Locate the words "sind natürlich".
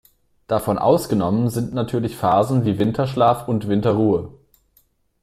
1.49-2.15